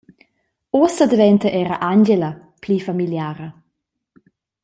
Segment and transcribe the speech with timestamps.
[0.83, 3.47] Ussa daventa era Angela pli familiara.